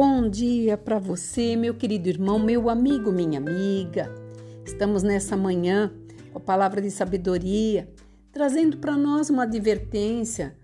Bom 0.00 0.28
dia 0.30 0.78
para 0.78 1.00
você, 1.00 1.56
meu 1.56 1.74
querido 1.74 2.08
irmão, 2.08 2.38
meu 2.38 2.70
amigo, 2.70 3.10
minha 3.10 3.40
amiga. 3.40 4.14
Estamos 4.64 5.02
nessa 5.02 5.36
manhã 5.36 5.92
com 6.30 6.38
a 6.38 6.40
palavra 6.40 6.80
de 6.80 6.88
sabedoria, 6.88 7.92
trazendo 8.30 8.78
para 8.78 8.96
nós 8.96 9.28
uma 9.28 9.42
advertência 9.42 10.56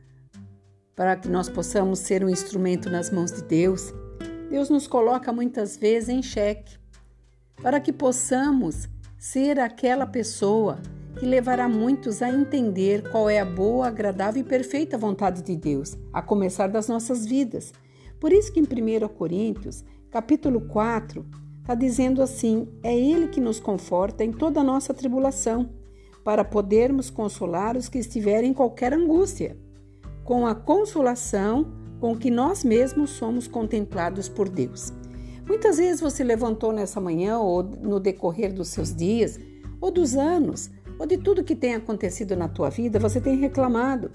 para 0.95 1.17
que 1.17 1.29
nós 1.29 1.49
possamos 1.49 1.99
ser 1.99 2.23
um 2.23 2.29
instrumento 2.29 2.89
nas 2.89 3.11
mãos 3.11 3.33
de 3.33 3.43
Deus. 3.43 3.93
Deus 4.49 4.71
nos 4.71 4.87
coloca 4.87 5.33
muitas 5.33 5.77
vezes 5.77 6.11
em 6.11 6.23
xeque 6.23 6.79
para 7.61 7.81
que 7.81 7.93
possamos 7.93 8.89
ser 9.19 9.59
aquela 9.59 10.07
pessoa 10.07 10.79
que 11.19 11.27
levará 11.27 11.69
muitos 11.69 12.23
a 12.23 12.31
entender 12.31 13.11
qual 13.11 13.29
é 13.29 13.41
a 13.41 13.45
boa, 13.45 13.89
agradável 13.89 14.43
e 14.43 14.45
perfeita 14.45 14.97
vontade 14.97 15.43
de 15.43 15.57
Deus, 15.57 15.97
a 16.13 16.23
começar 16.23 16.69
das 16.69 16.87
nossas 16.87 17.27
vidas. 17.27 17.73
Por 18.25 18.33
isso 18.33 18.51
que 18.51 18.59
em 18.59 18.63
1 18.63 19.07
Coríntios, 19.09 19.85
capítulo 20.11 20.63
4, 20.63 21.27
está 21.61 21.75
dizendo 21.75 22.23
assim: 22.23 22.67
é 22.83 22.99
Ele 22.99 23.29
que 23.29 23.39
nos 23.39 23.61
conforta 23.61 24.25
em 24.25 24.33
toda 24.33 24.61
a 24.61 24.65
nossa 24.65 24.95
tribulação, 24.95 25.69
para 26.25 26.43
podermos 26.43 27.11
consolar 27.11 27.77
os 27.77 27.87
que 27.87 27.99
estiverem 27.99 28.53
em 28.53 28.55
qualquer 28.55 28.95
angústia, 28.95 29.59
com 30.25 30.47
a 30.47 30.55
consolação 30.55 31.71
com 32.01 32.17
que 32.17 32.31
nós 32.31 32.65
mesmos 32.65 33.11
somos 33.11 33.47
contemplados 33.47 34.27
por 34.27 34.49
Deus. 34.49 34.91
Muitas 35.47 35.77
vezes 35.77 36.01
você 36.01 36.25
levantou 36.25 36.73
nessa 36.73 37.03
manhã 37.03 37.39
ou 37.39 37.63
no 37.63 38.01
decorrer 38.01 38.55
dos 38.55 38.69
seus 38.69 38.97
dias, 38.97 39.39
ou 39.83 39.91
dos 39.91 40.17
anos, 40.17 40.71
ou 40.99 41.05
de 41.07 41.19
tudo 41.19 41.45
que 41.45 41.55
tem 41.55 41.75
acontecido 41.75 42.35
na 42.35 42.49
tua 42.49 42.71
vida, 42.71 42.99
você 42.99 43.21
tem 43.21 43.37
reclamado. 43.37 44.11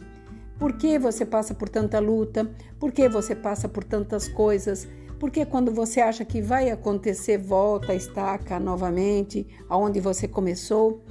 Por 0.60 0.74
que 0.74 1.00
você 1.00 1.26
passa 1.26 1.56
por 1.56 1.70
tanta 1.70 2.00
luta? 2.00 2.52
Por 2.78 2.92
que 2.92 3.08
você 3.08 3.34
passa 3.34 3.70
por 3.70 3.82
tantas 3.82 4.28
coisas? 4.28 4.86
Porque 5.18 5.46
quando 5.46 5.72
você 5.72 6.02
acha 6.02 6.26
que 6.26 6.42
vai 6.42 6.70
acontecer, 6.70 7.38
volta, 7.38 7.96
estaca 7.96 8.60
novamente 8.60 9.48
aonde 9.70 10.02
você 10.02 10.28
começou? 10.28 11.02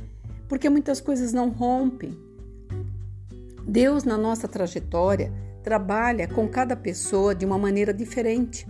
Porque 0.47 0.69
muitas 0.69 1.01
coisas 1.01 1.33
não 1.33 1.49
rompem. 1.49 2.15
Deus, 3.67 4.05
na 4.05 4.19
nossa 4.19 4.47
trajetória, 4.47 5.33
trabalha 5.63 6.29
com 6.29 6.47
cada 6.47 6.77
pessoa 6.77 7.35
de 7.35 7.47
uma 7.47 7.59
maneira 7.59 7.93
diferente. 7.93 8.67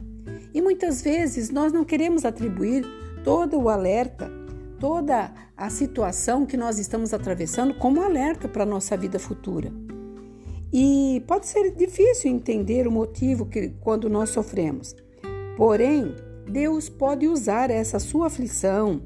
E 0.54 0.62
muitas 0.62 1.02
vezes 1.02 1.50
nós 1.50 1.72
não 1.72 1.84
queremos 1.84 2.24
atribuir 2.24 2.84
todo 3.24 3.60
o 3.60 3.68
alerta, 3.68 4.30
toda 4.78 5.32
a 5.56 5.70
situação 5.70 6.46
que 6.46 6.56
nós 6.56 6.78
estamos 6.78 7.12
atravessando 7.12 7.74
como 7.74 8.00
alerta 8.00 8.48
para 8.48 8.62
a 8.62 8.66
nossa 8.66 8.96
vida 8.96 9.18
futura. 9.18 9.72
E 10.72 11.22
pode 11.26 11.46
ser 11.46 11.74
difícil 11.74 12.30
entender 12.30 12.86
o 12.86 12.92
motivo 12.92 13.46
que 13.46 13.70
quando 13.80 14.08
nós 14.08 14.30
sofremos. 14.30 14.94
Porém, 15.56 16.14
Deus 16.50 16.88
pode 16.88 17.26
usar 17.26 17.70
essa 17.70 17.98
sua 17.98 18.26
aflição 18.26 19.02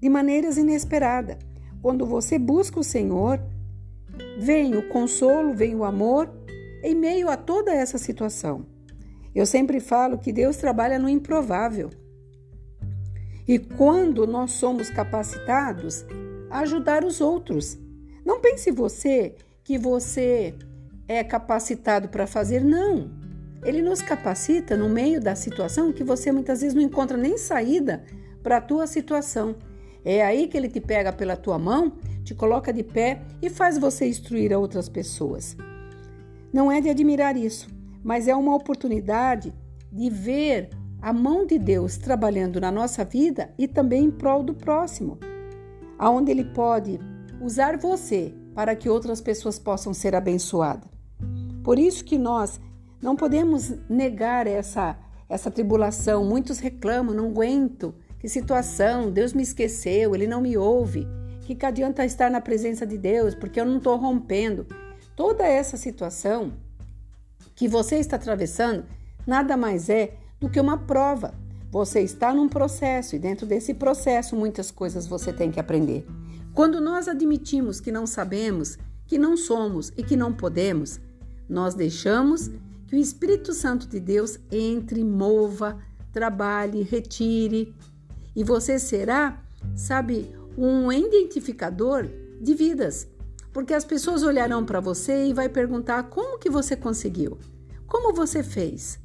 de 0.00 0.08
maneiras 0.08 0.56
inesperadas. 0.56 1.36
Quando 1.82 2.06
você 2.06 2.38
busca 2.38 2.78
o 2.78 2.84
Senhor, 2.84 3.40
vem 4.38 4.76
o 4.76 4.88
consolo, 4.88 5.54
vem 5.54 5.74
o 5.74 5.84
amor 5.84 6.30
em 6.82 6.94
meio 6.94 7.28
a 7.28 7.36
toda 7.36 7.72
essa 7.72 7.98
situação. 7.98 8.66
Eu 9.34 9.46
sempre 9.46 9.80
falo 9.80 10.18
que 10.18 10.32
Deus 10.32 10.56
trabalha 10.56 10.98
no 10.98 11.08
improvável. 11.08 11.90
E 13.46 13.58
quando 13.58 14.26
nós 14.26 14.52
somos 14.52 14.90
capacitados 14.90 16.04
a 16.50 16.60
ajudar 16.60 17.04
os 17.04 17.20
outros, 17.20 17.78
não 18.24 18.40
pense 18.40 18.70
você 18.70 19.34
que 19.64 19.78
você 19.78 20.54
é 21.12 21.24
capacitado 21.24 22.08
para 22.08 22.24
fazer, 22.24 22.62
não. 22.62 23.10
Ele 23.64 23.82
nos 23.82 24.00
capacita 24.00 24.76
no 24.76 24.88
meio 24.88 25.20
da 25.20 25.34
situação 25.34 25.92
que 25.92 26.04
você 26.04 26.30
muitas 26.30 26.60
vezes 26.60 26.72
não 26.72 26.80
encontra 26.80 27.16
nem 27.16 27.36
saída 27.36 28.04
para 28.44 28.58
a 28.58 28.60
tua 28.60 28.86
situação. 28.86 29.56
É 30.04 30.22
aí 30.24 30.46
que 30.46 30.56
ele 30.56 30.68
te 30.68 30.80
pega 30.80 31.12
pela 31.12 31.36
tua 31.36 31.58
mão, 31.58 31.94
te 32.22 32.32
coloca 32.32 32.72
de 32.72 32.84
pé 32.84 33.22
e 33.42 33.50
faz 33.50 33.76
você 33.76 34.06
instruir 34.06 34.52
a 34.52 34.58
outras 34.58 34.88
pessoas. 34.88 35.56
Não 36.52 36.70
é 36.70 36.80
de 36.80 36.88
admirar 36.88 37.36
isso, 37.36 37.68
mas 38.04 38.28
é 38.28 38.36
uma 38.36 38.54
oportunidade 38.54 39.52
de 39.90 40.08
ver 40.08 40.70
a 41.02 41.12
mão 41.12 41.44
de 41.44 41.58
Deus 41.58 41.96
trabalhando 41.96 42.60
na 42.60 42.70
nossa 42.70 43.04
vida 43.04 43.52
e 43.58 43.66
também 43.66 44.04
em 44.04 44.10
prol 44.12 44.44
do 44.44 44.54
próximo, 44.54 45.18
aonde 45.98 46.30
ele 46.30 46.44
pode 46.44 47.00
usar 47.40 47.76
você 47.76 48.32
para 48.54 48.76
que 48.76 48.88
outras 48.88 49.20
pessoas 49.20 49.58
possam 49.58 49.92
ser 49.92 50.14
abençoadas. 50.14 50.89
Por 51.70 51.78
isso 51.78 52.04
que 52.04 52.18
nós 52.18 52.60
não 53.00 53.14
podemos 53.14 53.72
negar 53.88 54.48
essa, 54.48 54.98
essa 55.28 55.52
tribulação. 55.52 56.24
Muitos 56.24 56.58
reclamam, 56.58 57.14
não 57.14 57.26
aguento. 57.26 57.94
Que 58.18 58.28
situação, 58.28 59.08
Deus 59.08 59.32
me 59.32 59.44
esqueceu, 59.44 60.12
Ele 60.12 60.26
não 60.26 60.40
me 60.40 60.58
ouve. 60.58 61.06
Que, 61.42 61.54
que 61.54 61.64
adianta 61.64 62.04
estar 62.04 62.28
na 62.28 62.40
presença 62.40 62.84
de 62.84 62.98
Deus, 62.98 63.36
porque 63.36 63.60
eu 63.60 63.64
não 63.64 63.76
estou 63.76 63.96
rompendo. 63.96 64.66
Toda 65.14 65.46
essa 65.46 65.76
situação 65.76 66.54
que 67.54 67.68
você 67.68 68.00
está 68.00 68.16
atravessando 68.16 68.84
nada 69.24 69.56
mais 69.56 69.88
é 69.88 70.14
do 70.40 70.50
que 70.50 70.58
uma 70.58 70.76
prova. 70.76 71.34
Você 71.70 72.00
está 72.00 72.34
num 72.34 72.48
processo 72.48 73.14
e 73.14 73.18
dentro 73.20 73.46
desse 73.46 73.74
processo 73.74 74.34
muitas 74.34 74.72
coisas 74.72 75.06
você 75.06 75.32
tem 75.32 75.52
que 75.52 75.60
aprender. 75.60 76.04
Quando 76.52 76.80
nós 76.80 77.06
admitimos 77.06 77.78
que 77.78 77.92
não 77.92 78.08
sabemos, 78.08 78.76
que 79.06 79.16
não 79.16 79.36
somos 79.36 79.92
e 79.96 80.02
que 80.02 80.16
não 80.16 80.32
podemos, 80.32 80.98
nós 81.50 81.74
deixamos 81.74 82.48
que 82.86 82.94
o 82.94 82.98
Espírito 82.98 83.52
Santo 83.52 83.88
de 83.88 83.98
Deus 83.98 84.38
entre, 84.50 85.02
mova, 85.04 85.78
trabalhe, 86.12 86.82
retire, 86.82 87.74
e 88.34 88.44
você 88.44 88.78
será, 88.78 89.42
sabe, 89.74 90.34
um 90.56 90.90
identificador 90.92 92.08
de 92.40 92.54
vidas. 92.54 93.08
Porque 93.52 93.74
as 93.74 93.84
pessoas 93.84 94.22
olharão 94.22 94.64
para 94.64 94.80
você 94.80 95.26
e 95.26 95.32
vai 95.32 95.48
perguntar 95.48 96.04
como 96.04 96.38
que 96.38 96.48
você 96.48 96.76
conseguiu? 96.76 97.36
Como 97.86 98.14
você 98.14 98.44
fez? 98.44 99.00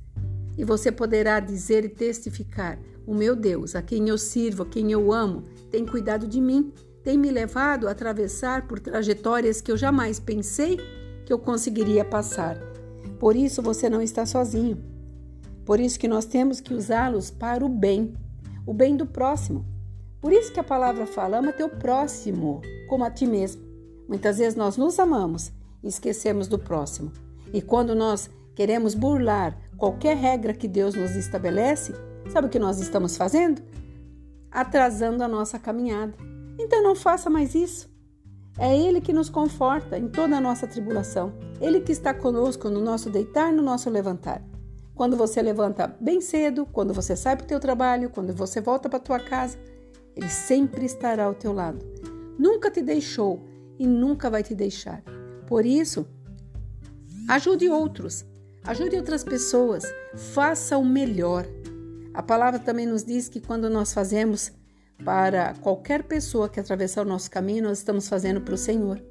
E 0.55 0.63
você 0.63 0.91
poderá 0.91 1.39
dizer 1.39 1.83
e 1.83 1.89
testificar: 1.89 2.79
"O 3.07 3.13
meu 3.15 3.35
Deus, 3.35 3.75
a 3.75 3.81
quem 3.81 4.07
eu 4.07 4.17
sirvo, 4.17 4.63
a 4.63 4.65
quem 4.67 4.91
eu 4.91 5.11
amo, 5.11 5.43
tem 5.71 5.83
cuidado 5.83 6.27
de 6.27 6.39
mim, 6.39 6.71
tem 7.03 7.17
me 7.17 7.31
levado 7.31 7.87
a 7.87 7.91
atravessar 7.91 8.67
por 8.67 8.79
trajetórias 8.79 9.61
que 9.61 9.71
eu 9.71 9.77
jamais 9.77 10.19
pensei 10.19 10.79
que 11.25 11.33
eu 11.33 11.39
conseguiria 11.39 12.05
passar. 12.05 12.57
Por 13.19 13.35
isso 13.35 13.61
você 13.61 13.89
não 13.89 14.01
está 14.01 14.25
sozinho. 14.25 14.77
Por 15.65 15.79
isso 15.79 15.99
que 15.99 16.07
nós 16.07 16.25
temos 16.25 16.59
que 16.59 16.73
usá-los 16.73 17.31
para 17.31 17.65
o 17.65 17.69
bem, 17.69 18.13
o 18.65 18.73
bem 18.73 18.95
do 18.95 19.05
próximo. 19.05 19.65
Por 20.21 20.31
isso 20.31 20.53
que 20.53 20.59
a 20.59 20.63
palavra 20.63 21.05
fala: 21.05 21.37
ama 21.37 21.51
teu 21.51 21.69
próximo 21.69 22.61
como 22.87 23.03
a 23.03 23.09
ti 23.09 23.25
mesmo. 23.25 23.63
Muitas 24.07 24.37
vezes 24.37 24.55
nós 24.55 24.77
nos 24.77 24.99
amamos 24.99 25.51
e 25.83 25.87
esquecemos 25.87 26.47
do 26.47 26.59
próximo. 26.59 27.11
E 27.51 27.61
quando 27.61 27.95
nós 27.95 28.29
queremos 28.55 28.93
burlar 28.93 29.57
qualquer 29.77 30.15
regra 30.15 30.53
que 30.53 30.67
Deus 30.67 30.93
nos 30.95 31.15
estabelece, 31.15 31.93
sabe 32.31 32.47
o 32.47 32.49
que 32.49 32.59
nós 32.59 32.79
estamos 32.79 33.17
fazendo? 33.17 33.61
Atrasando 34.51 35.23
a 35.23 35.27
nossa 35.27 35.57
caminhada. 35.57 36.13
Então 36.59 36.81
não 36.83 36.95
faça 36.95 37.29
mais 37.29 37.55
isso. 37.55 37.94
É 38.57 38.77
Ele 38.77 39.01
que 39.01 39.11
nos 39.11 39.29
conforta 39.29 39.97
em 39.97 40.07
toda 40.07 40.37
a 40.37 40.41
nossa 40.41 40.65
tribulação. 40.65 41.33
Ele 41.59 41.81
que 41.81 41.91
está 41.91 42.13
conosco 42.13 42.69
no 42.69 42.79
nosso 42.79 43.09
deitar 43.09 43.51
no 43.51 43.61
nosso 43.61 43.89
levantar. 43.89 44.41
Quando 44.93 45.17
você 45.17 45.41
levanta 45.41 45.93
bem 45.99 46.21
cedo, 46.21 46.65
quando 46.65 46.93
você 46.93 47.17
sai 47.17 47.35
para 47.35 47.43
o 47.43 47.47
teu 47.47 47.59
trabalho, 47.59 48.09
quando 48.09 48.33
você 48.33 48.61
volta 48.61 48.87
para 48.87 48.97
a 48.97 49.01
tua 49.01 49.19
casa, 49.19 49.57
Ele 50.15 50.29
sempre 50.29 50.85
estará 50.85 51.25
ao 51.25 51.33
teu 51.33 51.51
lado. 51.51 51.85
Nunca 52.39 52.71
te 52.71 52.81
deixou 52.81 53.43
e 53.77 53.85
nunca 53.85 54.29
vai 54.29 54.41
te 54.41 54.55
deixar. 54.55 55.03
Por 55.47 55.65
isso, 55.65 56.07
ajude 57.27 57.67
outros, 57.67 58.25
ajude 58.63 58.95
outras 58.95 59.23
pessoas, 59.23 59.83
faça 60.15 60.77
o 60.77 60.85
melhor. 60.85 61.45
A 62.13 62.23
palavra 62.23 62.57
também 62.57 62.85
nos 62.85 63.03
diz 63.03 63.27
que 63.27 63.41
quando 63.41 63.69
nós 63.69 63.93
fazemos 63.93 64.53
para 65.03 65.53
qualquer 65.55 66.03
pessoa 66.03 66.49
que 66.49 66.59
atravessar 66.59 67.05
o 67.05 67.09
nosso 67.09 67.29
caminho, 67.29 67.63
nós 67.63 67.79
estamos 67.79 68.07
fazendo 68.07 68.41
para 68.41 68.55
o 68.55 68.57
Senhor. 68.57 69.01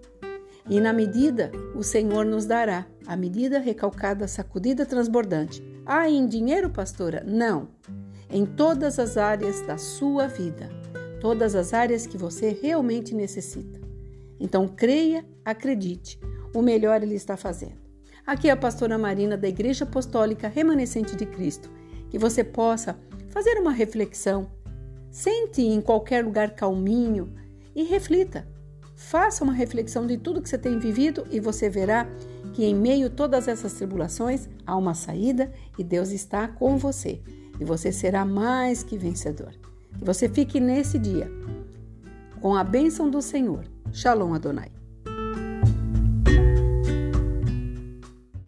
E 0.68 0.80
na 0.80 0.92
medida, 0.92 1.52
o 1.74 1.82
Senhor 1.82 2.24
nos 2.24 2.46
dará, 2.46 2.86
a 3.06 3.16
medida 3.16 3.58
recalcada, 3.58 4.26
sacudida, 4.26 4.86
transbordante. 4.86 5.62
Ah, 5.84 6.08
em 6.08 6.26
dinheiro, 6.26 6.70
pastora? 6.70 7.22
Não. 7.26 7.68
Em 8.30 8.46
todas 8.46 8.98
as 8.98 9.18
áreas 9.18 9.60
da 9.66 9.76
sua 9.76 10.26
vida, 10.26 10.70
todas 11.20 11.54
as 11.54 11.74
áreas 11.74 12.06
que 12.06 12.16
você 12.16 12.58
realmente 12.60 13.14
necessita. 13.14 13.78
Então, 14.40 14.66
creia, 14.66 15.24
acredite, 15.44 16.18
o 16.54 16.62
melhor 16.62 17.02
Ele 17.02 17.14
está 17.14 17.36
fazendo. 17.36 17.84
Aqui 18.26 18.48
é 18.48 18.52
a 18.52 18.56
pastora 18.56 18.96
Marina 18.96 19.36
da 19.36 19.46
Igreja 19.46 19.84
Apostólica 19.84 20.48
Remanescente 20.48 21.14
de 21.14 21.26
Cristo. 21.26 21.70
Que 22.08 22.18
você 22.18 22.42
possa 22.42 22.98
fazer 23.28 23.58
uma 23.58 23.72
reflexão 23.72 24.50
Sente 25.14 25.62
em 25.62 25.80
qualquer 25.80 26.24
lugar 26.24 26.56
calminho 26.56 27.32
e 27.72 27.84
reflita. 27.84 28.48
Faça 28.96 29.44
uma 29.44 29.52
reflexão 29.52 30.08
de 30.08 30.18
tudo 30.18 30.42
que 30.42 30.48
você 30.48 30.58
tem 30.58 30.76
vivido 30.76 31.24
e 31.30 31.38
você 31.38 31.70
verá 31.70 32.04
que 32.52 32.64
em 32.64 32.74
meio 32.74 33.06
a 33.06 33.10
todas 33.10 33.46
essas 33.46 33.74
tribulações 33.74 34.48
há 34.66 34.76
uma 34.76 34.92
saída 34.92 35.52
e 35.78 35.84
Deus 35.84 36.10
está 36.10 36.48
com 36.48 36.76
você. 36.76 37.22
e 37.60 37.64
você 37.64 37.92
será 37.92 38.24
mais 38.24 38.82
que 38.82 38.98
vencedor. 38.98 39.52
Que 39.96 40.04
você 40.04 40.28
fique 40.28 40.58
nesse 40.58 40.98
dia 40.98 41.30
com 42.40 42.56
a 42.56 42.64
bênção 42.64 43.08
do 43.08 43.22
Senhor. 43.22 43.64
Shalom 43.92 44.34
Adonai. 44.34 44.72